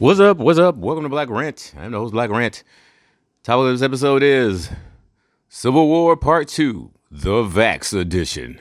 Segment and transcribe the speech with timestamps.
[0.00, 0.38] What's up?
[0.38, 0.76] What's up?
[0.76, 1.74] Welcome to Black Rant.
[1.76, 2.64] I'm the host, Black Rant.
[3.42, 4.70] Topic of this episode is
[5.50, 8.58] Civil War Part 2, the Vax Edition.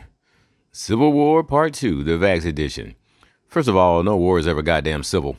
[0.73, 2.93] Civil War Part 2, the Vax Edition.
[3.47, 5.37] First of all, no war is ever goddamn civil.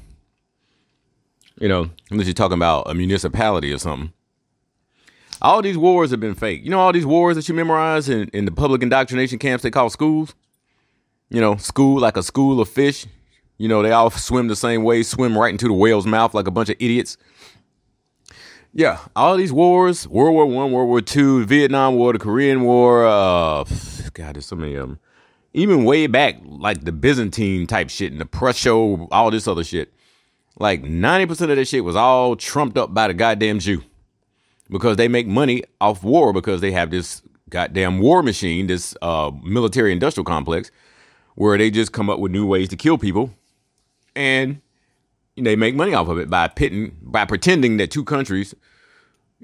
[1.60, 4.14] You know, unless you're talking about a municipality or something.
[5.42, 6.64] All these wars have been fake.
[6.64, 9.70] You know, all these wars that you memorize in, in the public indoctrination camps they
[9.70, 10.34] call schools?
[11.28, 13.04] You know, school like a school of fish.
[13.60, 16.46] You know, they all swim the same way, swim right into the whale's mouth like
[16.46, 17.18] a bunch of idiots.
[18.72, 23.04] Yeah, all these wars, World War One, World War Two, Vietnam War, the Korean War,
[23.04, 23.64] uh
[24.14, 24.98] God, there's so many of them.
[25.52, 29.92] Even way back, like the Byzantine type shit and the Prussia, all this other shit.
[30.58, 33.82] Like 90% of that shit was all trumped up by the goddamn Jew.
[34.70, 39.30] Because they make money off war because they have this goddamn war machine, this uh,
[39.44, 40.70] military industrial complex,
[41.34, 43.34] where they just come up with new ways to kill people
[44.14, 44.60] and
[45.36, 48.54] they make money off of it by pitting by pretending that two countries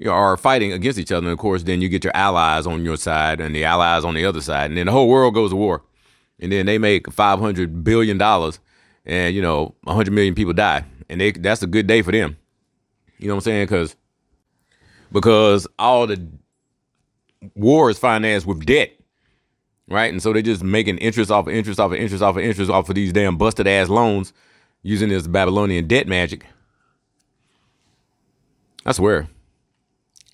[0.05, 1.25] are fighting against each other.
[1.25, 4.13] And of course, then you get your allies on your side and the allies on
[4.13, 5.83] the other side, and then the whole world goes to war.
[6.39, 8.59] And then they make five hundred billion dollars,
[9.05, 12.37] and you know, hundred million people die, and they that's a good day for them.
[13.17, 13.65] You know what I'm saying?
[13.65, 13.95] Because
[15.11, 16.27] because all the
[17.55, 18.91] war is financed with debt,
[19.87, 20.11] right?
[20.11, 22.69] And so they're just making interest off of interest off of interest off of interest
[22.69, 24.31] off of these damn busted ass loans
[24.87, 26.45] using this Babylonian debt magic.
[28.85, 29.27] I swear.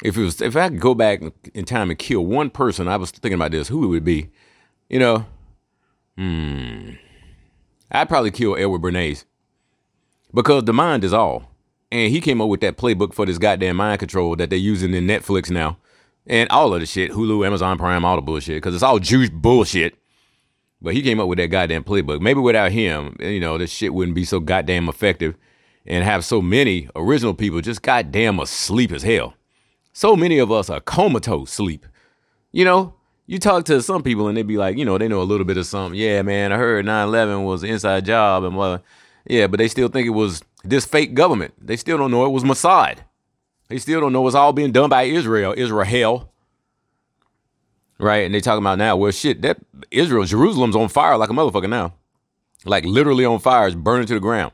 [0.03, 1.21] If it was if I could go back
[1.53, 4.29] in time and kill one person, I was thinking about this, who it would be.
[4.89, 5.25] You know,
[6.17, 6.91] hmm.
[7.91, 9.25] I'd probably kill Edward Bernays.
[10.33, 11.49] Because the mind is all.
[11.91, 14.93] And he came up with that playbook for this goddamn mind control that they're using
[14.93, 15.77] in Netflix now.
[16.25, 18.57] And all of the shit, Hulu, Amazon Prime, all the bullshit.
[18.57, 19.95] Because it's all Jewish bullshit.
[20.83, 22.19] But he came up with that goddamn playbook.
[22.19, 25.35] Maybe without him, you know, this shit wouldn't be so goddamn effective
[25.85, 29.33] and have so many original people just goddamn asleep as hell.
[29.93, 31.85] So many of us are comatose sleep.
[32.51, 32.95] You know,
[33.25, 35.45] you talk to some people and they be like, you know, they know a little
[35.45, 35.99] bit of something.
[35.99, 38.83] Yeah, man, I heard 9-11 was an inside job and well,
[39.25, 41.53] yeah, but they still think it was this fake government.
[41.57, 42.97] They still don't know it was Mossad.
[43.69, 46.32] They still don't know it's all being done by Israel, Israel
[47.99, 48.25] right?
[48.25, 49.59] And they talking about now, well, shit, that
[49.91, 51.93] Israel, Jerusalem's on fire like a motherfucker now,
[52.65, 54.51] like literally on fire, it's burning to the ground.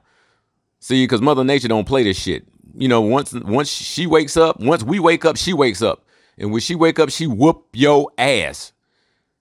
[0.80, 2.46] See, because Mother Nature don't play this shit.
[2.76, 6.06] You know, once once she wakes up, once we wake up, she wakes up,
[6.38, 8.72] and when she wake up, she whoop yo ass.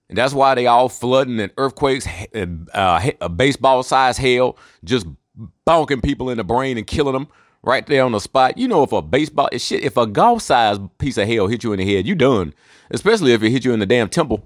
[0.09, 5.07] And that's why they all flooding and earthquakes, uh, a baseball size hail, just
[5.67, 7.29] bonking people in the brain and killing them
[7.63, 8.59] right there on the spot.
[8.59, 11.73] You know, if a baseball shit, if a golf size piece of hail hit you
[11.73, 12.55] in the head, you done
[12.91, 14.45] especially if it hit you in the damn temple.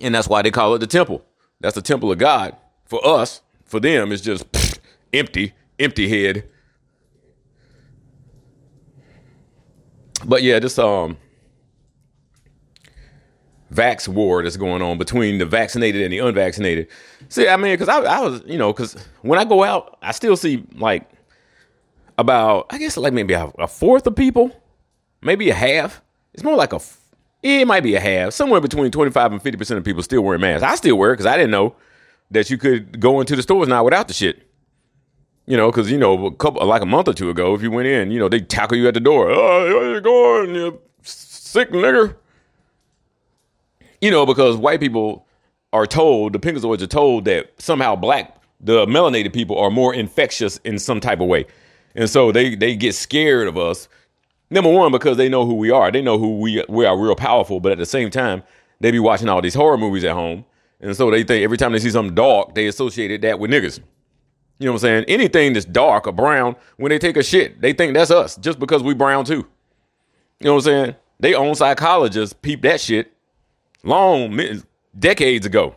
[0.00, 1.24] And that's why they call it the temple.
[1.60, 2.56] That's the temple of God.
[2.84, 4.78] For us, for them, it's just pfft,
[5.12, 6.48] empty, empty head.
[10.24, 11.16] But yeah, this um
[13.72, 16.88] vax war that's going on between the vaccinated and the unvaccinated.
[17.28, 20.12] See, I mean, because I, I was, you know, because when I go out, I
[20.12, 21.08] still see like
[22.18, 24.54] about, I guess, like maybe a, fourth of people,
[25.20, 26.02] maybe a half.
[26.34, 26.80] It's more like a
[27.42, 30.62] it might be a half, somewhere between 25 and 50% of people still wearing masks.
[30.62, 31.74] I still wear because I didn't know
[32.30, 34.48] that you could go into the stores now without the shit.
[35.46, 37.70] You know, because, you know, a couple, like a month or two ago, if you
[37.70, 39.28] went in, you know, they tackle you at the door.
[39.28, 42.14] Oh, where you going, you sick nigger?
[44.00, 45.26] You know, because white people
[45.72, 50.58] are told, the Pinkazoids are told that somehow black, the melanated people are more infectious
[50.58, 51.46] in some type of way.
[51.94, 53.88] And so they, they get scared of us
[54.52, 55.90] Number one, because they know who we are.
[55.90, 58.42] They know who we we are real powerful, but at the same time,
[58.80, 60.44] they be watching all these horror movies at home.
[60.78, 63.78] And so they think every time they see something dark, they associated that with niggas.
[64.58, 65.04] You know what I'm saying?
[65.08, 68.58] Anything that's dark or brown, when they take a shit, they think that's us just
[68.58, 69.46] because we brown too.
[70.40, 70.96] You know what I'm saying?
[71.18, 73.10] They own psychologists peep that shit
[73.84, 74.38] long
[74.98, 75.76] decades ago.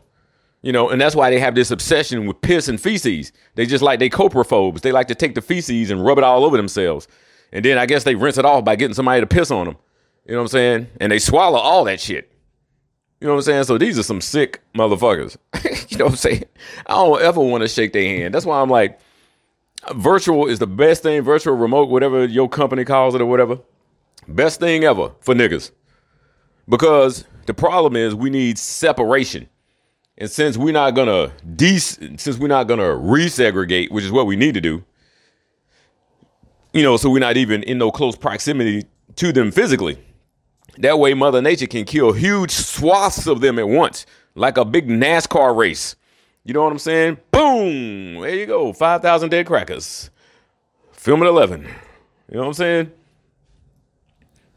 [0.65, 3.31] You know, and that's why they have this obsession with piss and feces.
[3.53, 4.81] They just like they coprophobes.
[4.81, 7.07] They like to take the feces and rub it all over themselves.
[7.51, 9.77] And then I guess they rinse it off by getting somebody to piss on them.
[10.25, 10.88] You know what I'm saying?
[11.00, 12.31] And they swallow all that shit.
[13.21, 13.65] You know what I'm saying?
[13.65, 15.38] So these are some sick motherfuckers.
[15.91, 16.45] you know what I'm saying?
[16.88, 18.33] I don't ever want to shake their hand.
[18.33, 19.00] That's why I'm like,
[19.94, 23.59] virtual is the best thing, virtual remote, whatever your company calls it or whatever.
[24.27, 25.69] Best thing ever for niggas.
[26.68, 29.47] Because the problem is we need separation.
[30.17, 34.35] And since we're not gonna de since we're not gonna resegregate, which is what we
[34.35, 34.83] need to do,
[36.73, 38.83] You know, so we're not even in no close proximity
[39.15, 39.97] to them physically.
[40.79, 44.89] That way, Mother Nature can kill huge swaths of them at once, like a big
[44.89, 45.95] NASCAR race.
[46.44, 47.18] You know what I'm saying?
[47.31, 48.21] Boom!
[48.21, 48.73] There you go.
[48.73, 50.09] 5,000 dead crackers.
[50.91, 51.61] Film at 11.
[51.61, 51.69] You
[52.35, 52.91] know what I'm saying?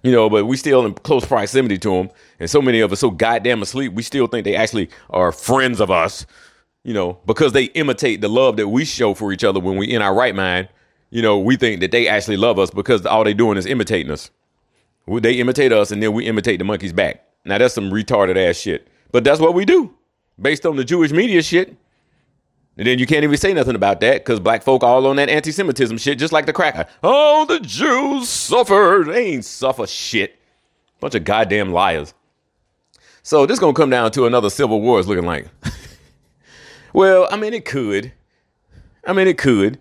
[0.09, 2.11] You know, but we still in close proximity to them.
[2.41, 5.83] And so many of us so goddamn asleep, we still think they actually are friends
[5.83, 6.25] of us,
[6.83, 9.93] you know, because they imitate the love that we show for each other when we
[9.93, 10.71] in our right mind.
[11.11, 14.11] You know, we think that they actually love us because all they doing is imitating
[14.11, 14.31] us.
[15.07, 17.23] They imitate us and then we imitate the monkeys back.
[17.45, 18.89] Now that's some retarded ass shit.
[19.13, 19.93] But that's what we do
[20.41, 21.77] based on the Jewish media shit.
[22.79, 25.29] And then you can't even say nothing about that because black folk all on that
[25.29, 26.87] anti-Semitism shit, just like the cracker.
[27.03, 29.09] Oh, the Jews suffered.
[29.09, 30.39] They ain't suffer shit.
[31.01, 32.15] Bunch of goddamn liars.
[33.25, 35.49] So this gonna come down to another civil war is looking like.
[36.93, 38.13] well, I mean it could.
[39.05, 39.81] I mean it could.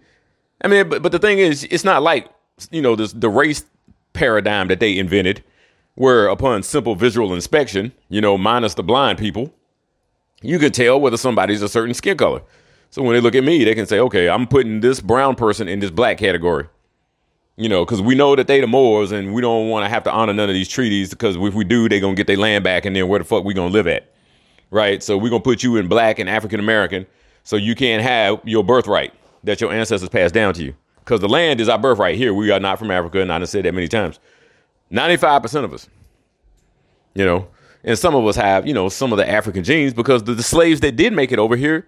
[0.64, 2.28] I mean, but, but the thing is, it's not like
[2.72, 3.64] you know this the race
[4.14, 5.44] paradigm that they invented,
[5.94, 9.54] where upon simple visual inspection, you know, minus the blind people,
[10.42, 12.42] you could tell whether somebody's a certain skin color.
[12.90, 15.68] So when they look at me, they can say, okay, I'm putting this brown person
[15.68, 16.68] in this black category.
[17.56, 20.04] You know, because we know that they the Moors and we don't want to have
[20.04, 22.38] to honor none of these treaties because if we do, they're going to get their
[22.38, 24.14] land back and then where the fuck we going to live at?
[24.70, 25.02] Right?
[25.02, 27.08] So we're going to put you in black and African American
[27.44, 29.14] so you can't have your birthright
[29.44, 30.76] that your ancestors passed down to you.
[31.00, 32.34] Because the land is our birthright here.
[32.34, 34.20] We are not from Africa, and I've said that many times.
[34.92, 35.88] 95% of us,
[37.16, 37.48] you know,
[37.84, 40.44] and some of us have, you know, some of the African genes because the, the
[40.44, 41.88] slaves that did make it over here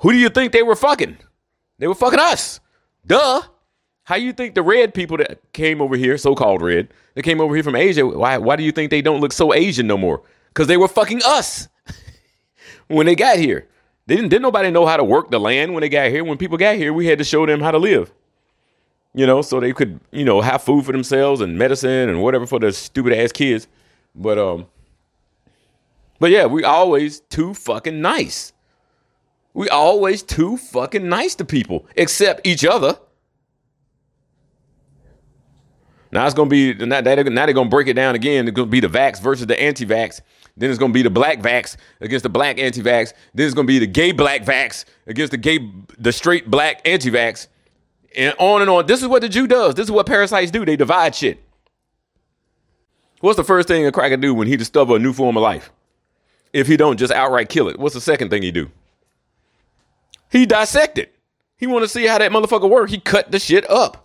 [0.00, 1.18] who do you think they were fucking?
[1.78, 2.60] They were fucking us.
[3.06, 3.42] Duh.
[4.04, 7.54] How you think the red people that came over here, so-called red, that came over
[7.54, 10.22] here from Asia, why why do you think they don't look so Asian no more?
[10.48, 11.68] Because they were fucking us
[12.88, 13.66] when they got here.
[14.06, 16.24] They didn't didn't nobody know how to work the land when they got here.
[16.24, 18.10] When people got here, we had to show them how to live.
[19.14, 22.46] You know, so they could, you know, have food for themselves and medicine and whatever
[22.46, 23.68] for their stupid ass kids.
[24.14, 24.66] But um
[26.18, 28.54] But yeah, we always too fucking nice.
[29.58, 32.96] We always too fucking nice to people, except each other.
[36.12, 38.46] Now it's gonna be now they're, gonna break it down again.
[38.46, 40.20] It's gonna be the vax versus the anti-vax.
[40.56, 43.14] Then it's gonna be the black vax against the black anti-vax.
[43.34, 45.58] Then it's gonna be the gay black vax against the gay
[45.98, 47.48] the straight black anti-vax.
[48.16, 48.86] And on and on.
[48.86, 49.74] This is what the Jew does.
[49.74, 50.64] This is what parasites do.
[50.64, 51.42] They divide shit.
[53.18, 55.72] What's the first thing a cracker do when he discover a new form of life?
[56.52, 58.70] If he don't just outright kill it, what's the second thing he do?
[60.30, 61.10] He dissected.
[61.56, 62.90] He want to see how that motherfucker work.
[62.90, 64.04] He cut the shit up.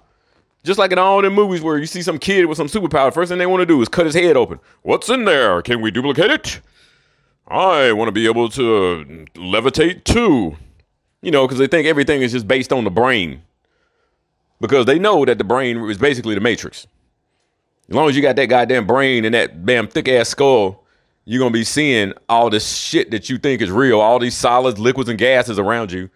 [0.63, 3.29] Just like in all them movies where you see some kid with some superpower, first
[3.29, 4.59] thing they want to do is cut his head open.
[4.81, 5.61] What's in there?
[5.61, 6.61] Can we duplicate it?
[7.47, 10.55] I want to be able to levitate too.
[11.21, 13.43] You know, because they think everything is just based on the brain.
[14.61, 16.87] Because they know that the brain is basically the matrix.
[17.89, 20.82] As long as you got that goddamn brain and that damn thick ass skull,
[21.25, 24.79] you're gonna be seeing all this shit that you think is real, all these solids,
[24.79, 26.09] liquids, and gases around you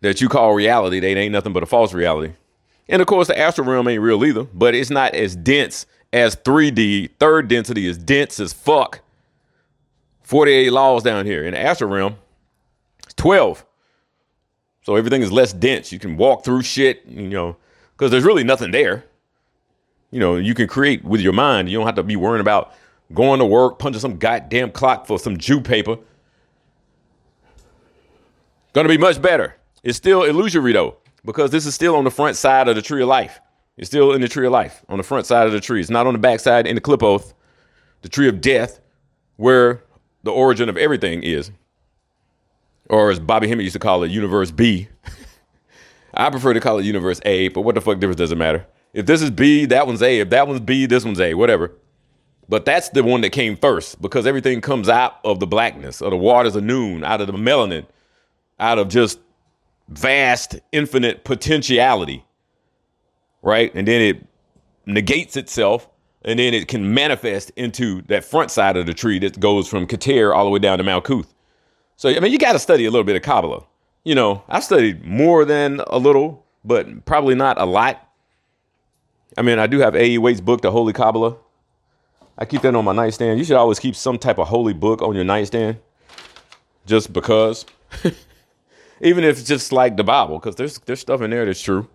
[0.00, 1.00] that you call reality.
[1.00, 2.34] They ain't nothing but a false reality.
[2.88, 6.36] And of course, the astral realm ain't real either, but it's not as dense as
[6.36, 7.10] 3D.
[7.18, 9.00] Third density is dense as fuck.
[10.22, 11.44] 48 laws down here.
[11.44, 12.16] In the astral realm,
[13.04, 13.64] it's 12.
[14.82, 15.92] So everything is less dense.
[15.92, 17.56] You can walk through shit, you know,
[17.92, 19.04] because there's really nothing there.
[20.10, 21.70] You know, you can create with your mind.
[21.70, 22.74] You don't have to be worrying about
[23.14, 25.98] going to work, punching some goddamn clock for some Jew paper.
[28.72, 29.56] Gonna be much better.
[29.82, 33.02] It's still illusory though, because this is still on the front side of the tree
[33.02, 33.40] of life.
[33.76, 35.80] It's still in the tree of life, on the front side of the tree.
[35.80, 37.34] It's not on the back side in the Qliphoth,
[38.02, 38.80] the tree of death,
[39.36, 39.82] where
[40.22, 41.50] the origin of everything is.
[42.88, 44.88] Or as Bobby Hemmitt used to call it, Universe B.
[46.14, 48.66] I prefer to call it Universe A, but what the fuck difference does it matter?
[48.92, 50.20] If this is B, that one's A.
[50.20, 51.32] If that one's B, this one's A.
[51.34, 51.72] Whatever.
[52.52, 56.10] But that's the one that came first because everything comes out of the blackness, of
[56.10, 57.86] the waters of noon, out of the melanin,
[58.60, 59.20] out of just
[59.88, 62.26] vast, infinite potentiality.
[63.40, 63.74] Right?
[63.74, 64.26] And then it
[64.84, 65.88] negates itself
[66.26, 69.86] and then it can manifest into that front side of the tree that goes from
[69.86, 71.32] Keter all the way down to Malkuth.
[71.96, 73.64] So, I mean, you got to study a little bit of Kabbalah.
[74.04, 78.06] You know, I've studied more than a little, but probably not a lot.
[79.38, 80.18] I mean, I do have A.E.
[80.18, 81.38] Waite's book, The Holy Kabbalah.
[82.38, 83.38] I keep that on my nightstand.
[83.38, 85.78] You should always keep some type of holy book on your nightstand,
[86.86, 87.66] just because.
[89.00, 91.88] Even if it's just like the Bible, because there's there's stuff in there that's true.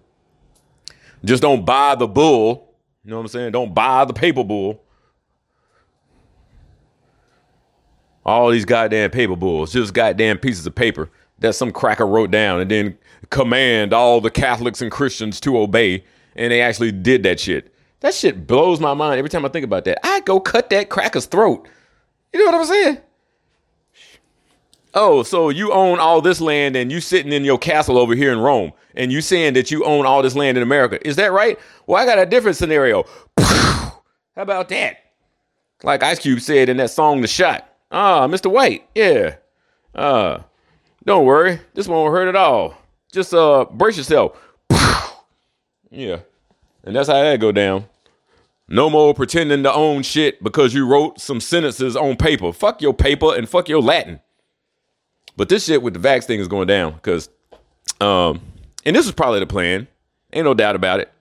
[1.23, 2.75] Just don't buy the bull.
[3.03, 3.51] You know what I'm saying?
[3.53, 4.83] Don't buy the paper bull.
[8.25, 12.59] All these goddamn paper bulls, just goddamn pieces of paper that some cracker wrote down
[12.59, 12.97] and then
[13.29, 16.03] command all the Catholics and Christians to obey
[16.35, 17.73] and they actually did that shit.
[18.01, 20.05] That shit blows my mind every time I think about that.
[20.05, 21.67] I go cut that cracker's throat.
[22.33, 22.97] You know what I'm saying?
[24.93, 28.31] Oh, so you own all this land and you sitting in your castle over here
[28.31, 31.05] in Rome and you saying that you own all this land in America.
[31.07, 31.59] Is that right?
[31.85, 33.03] Well, I got a different scenario.
[33.39, 34.01] How
[34.35, 34.97] about that?
[35.83, 37.67] Like Ice Cube said in that song The Shot.
[37.91, 38.51] Ah, Mr.
[38.51, 38.87] White.
[38.95, 39.35] Yeah.
[39.93, 40.39] Uh,
[41.05, 41.59] don't worry.
[41.73, 42.75] This won't hurt at all.
[43.11, 44.37] Just uh brace yourself.
[45.89, 46.17] Yeah.
[46.87, 47.85] And that's how that go down.
[48.69, 52.53] No more pretending to own shit because you wrote some sentences on paper.
[52.53, 54.21] Fuck your paper and fuck your Latin.
[55.35, 57.29] But this shit with the vax thing is going down because,
[57.99, 58.39] um,
[58.85, 59.89] and this is probably the plan.
[60.31, 61.11] Ain't no doubt about it.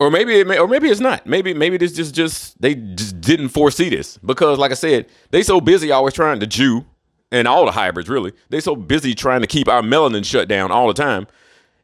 [0.00, 1.26] Or maybe it may, or maybe it's not.
[1.26, 5.44] Maybe maybe this just just they just didn't foresee this because, like I said, they
[5.44, 6.84] so busy always trying to Jew
[7.30, 8.32] and all the hybrids really.
[8.48, 11.28] They so busy trying to keep our melanin shut down all the time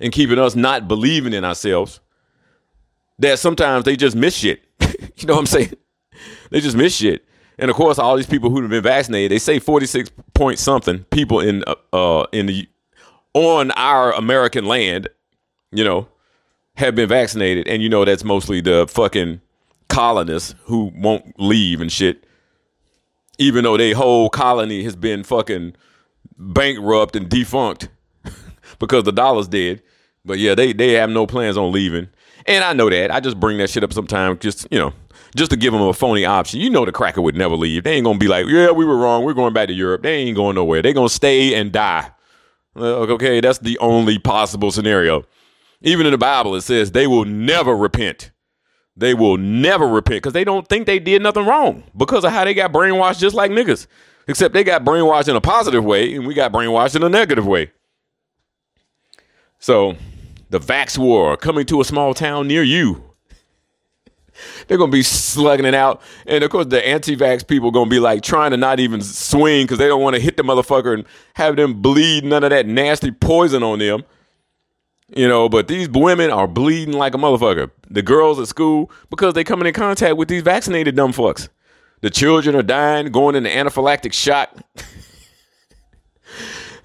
[0.00, 2.00] and keeping us not believing in ourselves
[3.18, 4.62] that sometimes they just miss shit.
[5.16, 5.74] you know what I'm saying?
[6.50, 7.24] They just miss shit.
[7.58, 11.04] And of course, all these people who have been vaccinated, they say 46 point something
[11.10, 12.68] people in uh, uh in the
[13.34, 15.08] on our American land,
[15.72, 16.08] you know,
[16.76, 19.40] have been vaccinated, and you know that's mostly the fucking
[19.88, 22.26] colonists who won't leave and shit.
[23.38, 25.74] Even though their whole colony has been fucking
[26.38, 27.88] bankrupt and defunct
[28.78, 29.82] because the dollar's dead.
[30.24, 32.08] But yeah, they they have no plans on leaving.
[32.46, 33.10] And I know that.
[33.10, 34.92] I just bring that shit up sometimes, just you know,
[35.34, 36.60] just to give them a phony option.
[36.60, 37.84] You know, the cracker would never leave.
[37.84, 39.24] They ain't gonna be like, yeah, we were wrong.
[39.24, 40.02] We're going back to Europe.
[40.02, 40.82] They ain't going nowhere.
[40.82, 42.10] They gonna stay and die.
[42.76, 45.24] Okay, that's the only possible scenario.
[45.82, 48.30] Even in the Bible, it says they will never repent.
[48.96, 52.44] They will never repent because they don't think they did nothing wrong because of how
[52.44, 53.86] they got brainwashed, just like niggas.
[54.28, 57.46] Except they got brainwashed in a positive way, and we got brainwashed in a negative
[57.46, 57.72] way.
[59.58, 59.96] So
[60.50, 63.02] the Vax War coming to a small town near you.
[64.66, 68.22] They're gonna be slugging it out, and of course the anti-vax people gonna be like
[68.22, 71.56] trying to not even swing because they don't want to hit the motherfucker and have
[71.56, 74.04] them bleed none of that nasty poison on them.
[75.14, 77.70] You know, but these women are bleeding like a motherfucker.
[77.88, 81.48] The girls at school because they coming in contact with these vaccinated dumb fucks.
[82.00, 84.50] The children are dying, going into anaphylactic shock.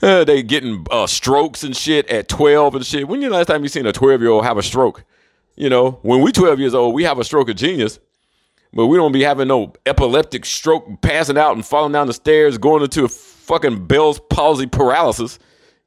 [0.01, 3.08] Uh, they getting uh, strokes and shit at 12 and shit.
[3.08, 5.03] When you the last time you seen a 12 year old have a stroke?
[5.55, 8.00] You know, when we 12 years old, we have a stroke of genius,
[8.74, 12.58] but we don't be having no epileptic stroke, passing out and falling down the stairs,
[12.58, 15.39] going into a fucking Bell's palsy paralysis.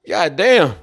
[0.07, 0.75] God damn.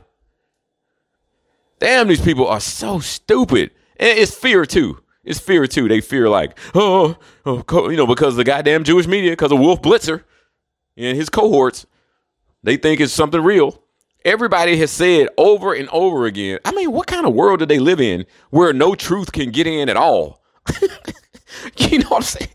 [1.79, 3.71] Damn, these people are so stupid.
[3.97, 4.99] And it's fear too.
[5.23, 5.87] It's fear too.
[5.87, 9.81] They fear like, oh, oh you know, because the goddamn Jewish media, because of Wolf
[9.81, 10.23] Blitzer
[10.97, 11.85] and his cohorts,
[12.63, 13.81] they think it's something real.
[14.23, 16.59] Everybody has said over and over again.
[16.63, 19.65] I mean, what kind of world do they live in where no truth can get
[19.65, 20.43] in at all?
[21.77, 22.51] you know what I'm saying?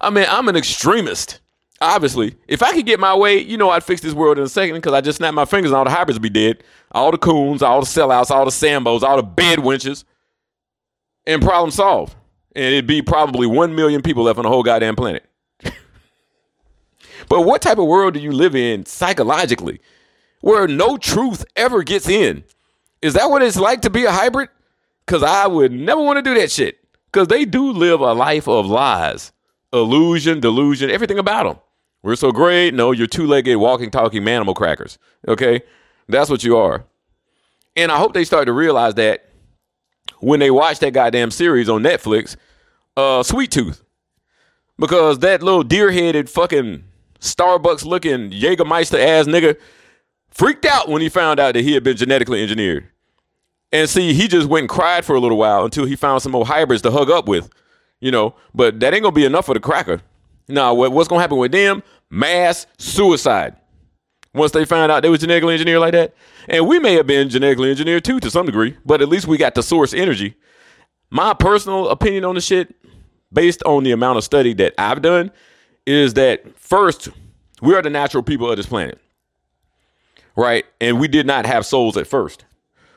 [0.00, 1.40] I mean, I'm an extremist.
[1.82, 4.48] Obviously, if I could get my way, you know, I'd fix this world in a
[4.48, 6.62] second because I just snap my fingers and all the hybrids would be dead.
[6.92, 10.04] All the coons, all the sellouts, all the Sambos, all the bed wenches,
[11.26, 12.14] and problem solved.
[12.54, 15.28] And it'd be probably 1 million people left on the whole goddamn planet.
[17.28, 19.80] But what type of world do you live in psychologically
[20.40, 22.44] where no truth ever gets in?
[23.00, 24.48] Is that what it's like to be a hybrid?
[25.06, 26.78] Because I would never want to do that shit.
[27.06, 29.32] Because they do live a life of lies,
[29.72, 31.56] illusion, delusion, everything about them.
[32.02, 32.74] We're so great.
[32.74, 34.98] No, you're two legged, walking, talking manimal crackers.
[35.28, 35.62] Okay?
[36.08, 36.84] That's what you are.
[37.76, 39.28] And I hope they start to realize that
[40.20, 42.36] when they watch that goddamn series on Netflix,
[42.96, 43.82] uh, Sweet Tooth.
[44.78, 46.84] Because that little deer headed fucking
[47.22, 49.56] Starbucks looking Jägermeister ass nigga
[50.30, 52.88] freaked out when he found out that he had been genetically engineered.
[53.70, 56.34] And see, he just went and cried for a little while until he found some
[56.34, 57.48] old hybrids to hug up with,
[58.00, 58.34] you know.
[58.54, 60.02] But that ain't gonna be enough for the cracker.
[60.48, 61.82] Now, what's gonna happen with them?
[62.10, 63.56] Mass suicide.
[64.34, 66.14] Once they found out they was genetically engineered like that,
[66.48, 69.38] and we may have been genetically engineered too to some degree, but at least we
[69.38, 70.34] got the source energy.
[71.10, 72.74] My personal opinion on the shit,
[73.32, 75.30] based on the amount of study that I've done,
[75.86, 77.08] is that first,
[77.60, 79.00] we are the natural people of this planet,
[80.36, 80.64] right?
[80.80, 82.44] And we did not have souls at first,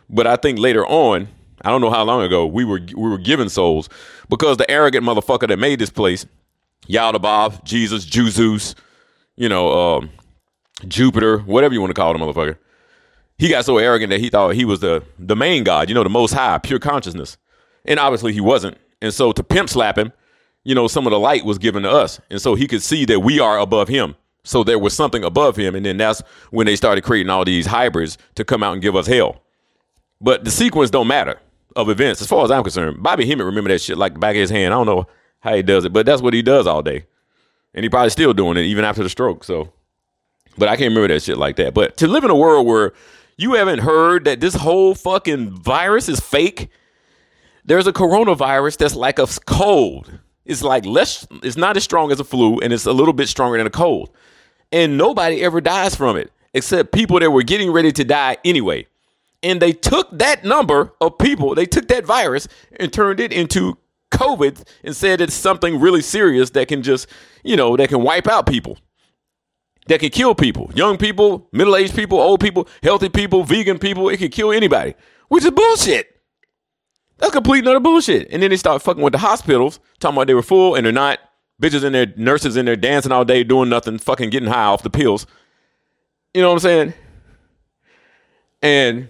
[0.09, 1.27] but I think later on,
[1.61, 3.89] I don't know how long ago, we were we were given souls
[4.29, 6.25] because the arrogant motherfucker that made this place,
[6.87, 8.75] Yaldabaoth, Jesus, Jesus,
[9.35, 10.09] you know, um,
[10.87, 12.57] Jupiter, whatever you want to call the motherfucker,
[13.37, 16.03] he got so arrogant that he thought he was the the main God, you know,
[16.03, 17.37] the most high, pure consciousness,
[17.85, 18.77] and obviously he wasn't.
[19.01, 20.11] And so to pimp slap him
[20.65, 22.19] you know, some of the light was given to us.
[22.29, 24.15] And so he could see that we are above him.
[24.43, 25.75] So there was something above him.
[25.75, 28.97] And then that's when they started creating all these hybrids to come out and give
[28.97, 29.41] us hell.
[30.19, 31.39] But the sequence don't matter.
[31.75, 33.03] of events, as far as I'm concerned.
[33.03, 34.73] Bobby Hemmitt remember that shit like the back of his hand.
[34.73, 35.07] I don't know
[35.41, 37.05] how he does it, but that's what he does all day.
[37.73, 39.43] And he probably still doing it even after the stroke.
[39.43, 39.73] So,
[40.57, 41.73] but I can't remember that shit like that.
[41.73, 42.93] But to live in a world where
[43.37, 46.69] you haven't heard that this whole fucking virus is fake.
[47.65, 50.19] There's a coronavirus that's like a cold.
[50.45, 53.27] It's like less, it's not as strong as a flu, and it's a little bit
[53.27, 54.11] stronger than a cold.
[54.71, 58.87] And nobody ever dies from it except people that were getting ready to die anyway.
[59.43, 62.47] And they took that number of people, they took that virus
[62.79, 63.77] and turned it into
[64.11, 67.07] COVID and said it's something really serious that can just,
[67.43, 68.77] you know, that can wipe out people,
[69.87, 74.09] that can kill people, young people, middle aged people, old people, healthy people, vegan people.
[74.09, 74.95] It can kill anybody,
[75.27, 76.14] which is bullshit.
[77.17, 78.27] That's complete another bullshit.
[78.31, 80.93] And then they start fucking with the hospitals, talking about they were full and they're
[80.93, 81.19] not.
[81.61, 84.83] Bitches in there, nurses in there dancing all day, doing nothing, fucking getting high off
[84.83, 85.25] the pills.
[86.33, 86.93] You know what I'm saying?
[88.61, 89.07] And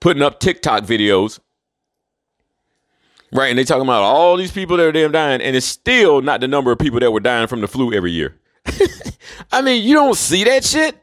[0.00, 1.38] putting up TikTok videos.
[3.32, 3.50] Right.
[3.50, 6.40] And they talking about all these people that are damn dying, and it's still not
[6.40, 8.34] the number of people that were dying from the flu every year.
[9.52, 10.96] I mean, you don't see that shit.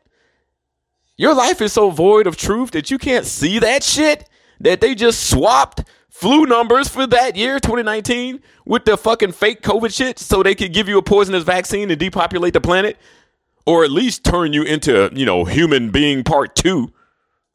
[1.16, 4.28] Your life is so void of truth that you can't see that shit
[4.64, 9.96] that they just swapped flu numbers for that year, 2019, with the fucking fake COVID
[9.96, 12.98] shit so they could give you a poisonous vaccine and depopulate the planet
[13.66, 16.92] or at least turn you into, you know, human being part two,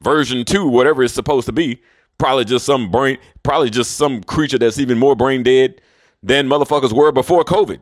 [0.02, 1.80] version two, whatever it's supposed to be.
[2.18, 5.80] Probably just some brain, probably just some creature that's even more brain dead
[6.22, 7.80] than motherfuckers were before COVID.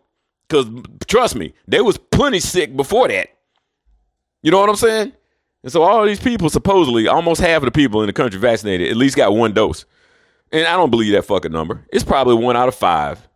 [0.48, 0.66] Because
[1.06, 3.28] trust me, there was plenty sick before that.
[4.42, 5.12] You know what I'm saying?
[5.66, 8.88] And so all these people, supposedly, almost half of the people in the country vaccinated,
[8.88, 9.84] at least got one dose.
[10.52, 11.84] And I don't believe that fucking number.
[11.92, 13.28] It's probably one out of five.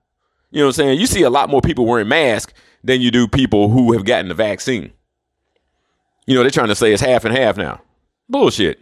[0.52, 1.00] You know what I'm saying?
[1.00, 2.52] You see a lot more people wearing masks
[2.84, 4.92] than you do people who have gotten the vaccine.
[6.28, 7.80] You know, they're trying to say it's half and half now.
[8.28, 8.78] Bullshit.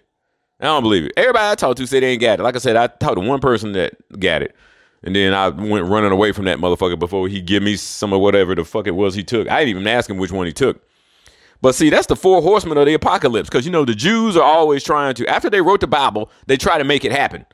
[0.61, 1.12] I don't believe it.
[1.16, 2.42] Everybody I talked to said they ain't got it.
[2.42, 4.54] Like I said, I talked to one person that got it.
[5.02, 8.20] And then I went running away from that motherfucker before he give me some of
[8.20, 9.50] whatever the fuck it was he took.
[9.50, 10.84] I didn't even ask him which one he took.
[11.61, 13.49] But see, that's the four horsemen of the apocalypse.
[13.49, 16.57] Because you know, the Jews are always trying to, after they wrote the Bible, they
[16.57, 17.44] try to make it happen.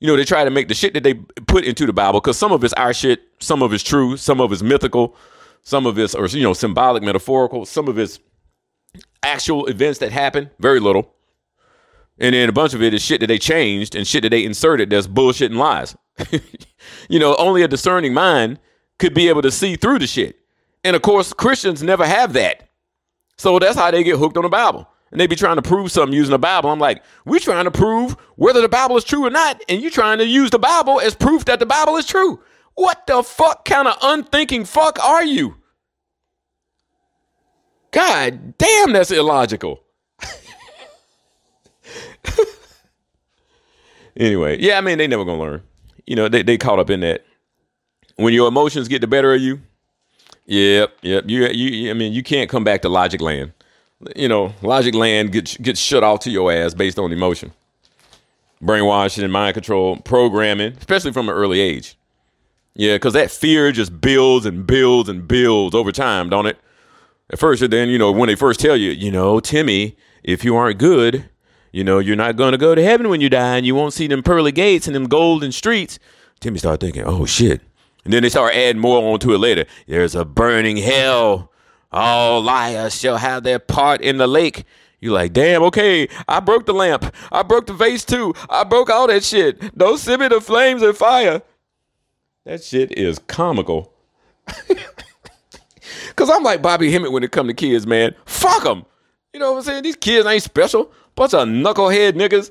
[0.00, 2.36] You know, they try to make the shit that they put into the Bible, because
[2.36, 5.16] some of it's our shit, some of it's true, some of it's mythical,
[5.62, 8.18] some of it's, or you know, symbolic, metaphorical, some of it's
[9.22, 11.14] actual events that happen, very little.
[12.18, 14.44] And then a bunch of it is shit that they changed and shit that they
[14.44, 15.96] inserted that's bullshit and lies.
[17.08, 18.60] you know, only a discerning mind
[18.98, 20.38] could be able to see through the shit.
[20.84, 22.68] And of course, Christians never have that.
[23.36, 24.88] So that's how they get hooked on the Bible.
[25.10, 26.70] And they be trying to prove something using the Bible.
[26.70, 29.62] I'm like, we're trying to prove whether the Bible is true or not.
[29.68, 32.40] And you trying to use the Bible as proof that the Bible is true.
[32.74, 35.56] What the fuck kind of unthinking fuck are you?
[37.92, 39.84] God damn, that's illogical.
[44.16, 45.62] anyway, yeah, I mean, they never gonna learn.
[46.06, 47.24] You know, they, they caught up in that.
[48.16, 49.62] When your emotions get the better of you,
[50.46, 51.24] yep, yep.
[51.26, 53.52] You, you, I mean, you can't come back to logic land.
[54.16, 57.52] You know, logic land gets gets shut off to your ass based on emotion,
[58.60, 61.96] brainwashing and mind control, programming, especially from an early age.
[62.74, 66.58] Yeah, because that fear just builds and builds and builds over time, don't it?
[67.30, 70.44] At first, and then you know when they first tell you, you know, Timmy, if
[70.44, 71.28] you aren't good,
[71.72, 73.94] you know, you're not going to go to heaven when you die, and you won't
[73.94, 75.98] see them pearly gates and them golden streets.
[76.40, 77.62] Timmy started thinking, oh shit,
[78.04, 79.64] and then they start adding more onto it later.
[79.86, 81.50] There's a burning hell.
[81.90, 84.64] All liars shall have their part in the lake.
[85.00, 87.14] You like, damn, okay, I broke the lamp.
[87.30, 88.34] I broke the vase too.
[88.48, 89.76] I broke all that shit.
[89.76, 91.42] Don't send me the flames and fire.
[92.44, 93.92] That shit is comical.
[96.16, 98.14] Cause I'm like Bobby Hemmitt when it come to kids, man.
[98.26, 98.84] Fuck them.
[99.32, 99.82] You know what I'm saying?
[99.82, 100.92] These kids ain't special.
[101.16, 102.50] Bunch of knucklehead niggas.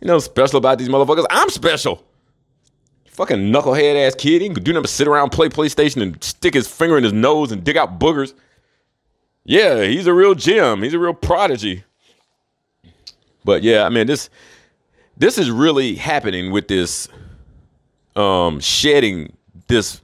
[0.00, 1.26] You know special about these motherfuckers?
[1.30, 2.05] I'm special.
[3.16, 4.42] Fucking knucklehead ass kid.
[4.42, 7.50] He do nothing but sit around, play PlayStation, and stick his finger in his nose
[7.50, 8.34] and dig out boogers.
[9.42, 10.82] Yeah, he's a real gem.
[10.82, 11.84] He's a real prodigy.
[13.42, 14.28] But yeah, I mean this
[15.16, 17.08] this is really happening with this
[18.16, 19.34] um shedding
[19.68, 20.02] this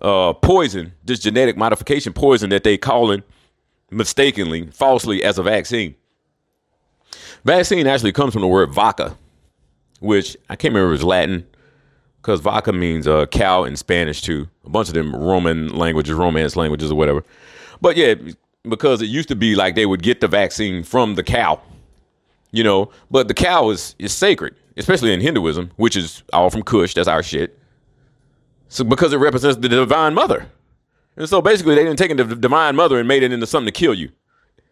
[0.00, 3.22] uh poison, this genetic modification poison that they calling
[3.90, 5.96] mistakenly, falsely as a vaccine.
[7.44, 9.18] Vaccine actually comes from the word vaca,
[10.00, 11.46] which I can't remember if it's Latin,
[12.24, 14.48] because vaca means uh, cow in Spanish too.
[14.64, 17.22] A bunch of them Roman languages, Romance languages, or whatever.
[17.82, 18.14] But yeah,
[18.66, 21.60] because it used to be like they would get the vaccine from the cow,
[22.50, 22.90] you know.
[23.10, 26.94] But the cow is is sacred, especially in Hinduism, which is all from Kush.
[26.94, 27.58] That's our shit.
[28.68, 30.46] So because it represents the divine mother,
[31.18, 33.78] and so basically they didn't take the divine mother and made it into something to
[33.78, 34.10] kill you.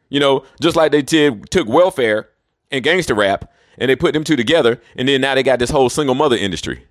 [0.08, 2.30] You know, just like they did, took welfare
[2.70, 5.70] and gangster rap and they put them two together, and then now they got this
[5.70, 6.86] whole single mother industry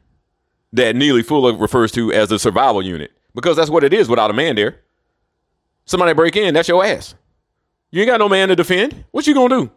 [0.73, 4.29] that Neely Fuller refers to as the survival unit because that's what it is without
[4.29, 4.79] a man there.
[5.85, 7.15] Somebody break in, that's your ass.
[7.91, 9.05] You ain't got no man to defend.
[9.11, 9.71] What you gonna do?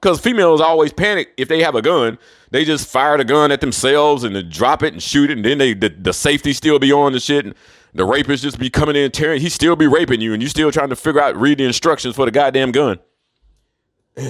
[0.00, 2.18] Because females always panic if they have a gun.
[2.50, 5.44] They just fire the gun at themselves and then drop it and shoot it, and
[5.44, 7.44] then they the, the safety still be on the shit.
[7.44, 7.54] And
[7.92, 9.40] the rapist just be coming in tearing.
[9.40, 12.16] He still be raping you, and you still trying to figure out read the instructions
[12.16, 12.98] for the goddamn gun.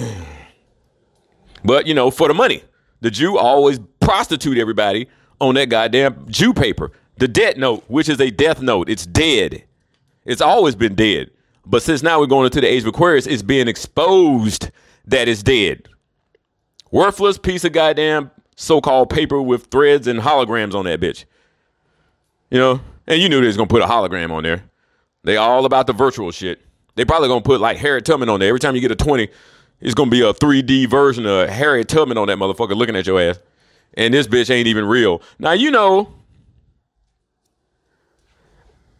[1.63, 2.63] but you know, for the money,
[2.99, 5.07] the Jew always prostitute everybody
[5.41, 8.89] on that goddamn Jew paper, the debt note, which is a death note.
[8.89, 9.63] It's dead.
[10.25, 11.31] It's always been dead.
[11.65, 14.71] But since now we're going into the age of Aquarius, it's being exposed
[15.05, 15.87] that it's dead.
[16.91, 21.25] Worthless piece of goddamn so-called paper with threads and holograms on that bitch.
[22.49, 24.63] You know, and you knew they was gonna put a hologram on there.
[25.23, 26.61] They all about the virtual shit.
[26.95, 28.49] They probably gonna put like Harriet Tubman on there.
[28.49, 29.29] Every time you get a 20,
[29.79, 33.19] it's gonna be a 3D version of Harriet Tubman on that motherfucker looking at your
[33.19, 33.39] ass.
[33.95, 35.21] And this bitch ain't even real.
[35.39, 36.13] Now you know.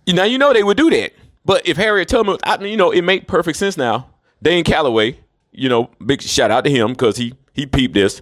[0.07, 1.13] Now you know they would do that.
[1.45, 4.09] But if Harriet Tubman, I you know, it made perfect sense now.
[4.43, 5.17] Dane Calloway,
[5.51, 8.21] you know, big shout out to him because he he peeped this.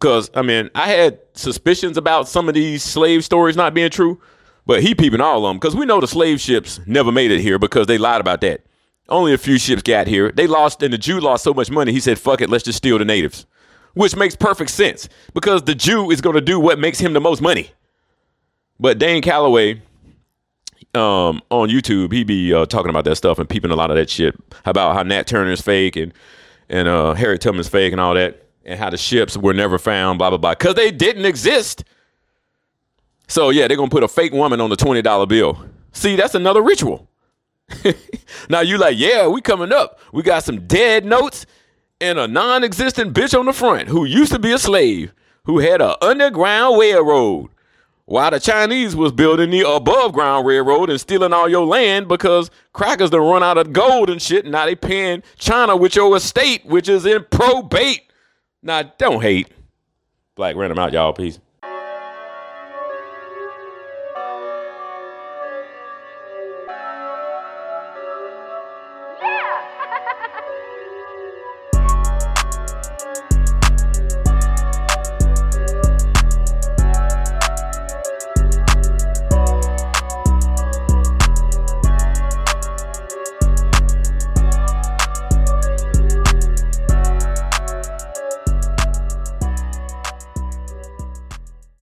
[0.00, 4.20] Cause I mean, I had suspicions about some of these slave stories not being true,
[4.66, 7.40] but he peeping all of them because we know the slave ships never made it
[7.40, 8.64] here because they lied about that.
[9.08, 10.32] Only a few ships got here.
[10.32, 11.92] They lost, and the Jew lost so much money.
[11.92, 13.46] He said, "Fuck it, let's just steal the natives,"
[13.94, 17.20] which makes perfect sense because the Jew is going to do what makes him the
[17.20, 17.70] most money.
[18.78, 19.80] But Dane Calloway,
[20.94, 23.96] um, on YouTube, he be uh, talking about that stuff and peeping a lot of
[23.96, 26.12] that shit about how Nat Turner's fake and
[26.68, 30.18] and uh, Harriet Tubman's fake and all that, and how the ships were never found,
[30.18, 31.84] blah blah blah, because they didn't exist.
[33.28, 35.64] So yeah, they're gonna put a fake woman on the twenty dollar bill.
[35.92, 37.08] See, that's another ritual.
[38.48, 40.00] now you like, yeah, we coming up.
[40.12, 41.46] We got some dead notes
[42.00, 45.12] and a non-existent bitch on the front who used to be a slave
[45.44, 47.50] who had a underground railroad
[48.06, 52.50] while the Chinese was building the above ground railroad and stealing all your land because
[52.72, 54.44] crackers done run out of gold and shit.
[54.44, 58.02] And now they paying China with your estate, which is in probate.
[58.62, 59.48] Now, don't hate.
[60.34, 61.12] Black random out, y'all.
[61.12, 61.38] Peace.